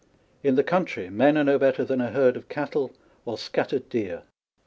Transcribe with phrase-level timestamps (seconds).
[0.41, 2.91] In the country, men are no better than a herd of cattle
[3.23, 4.23] or scattered deer.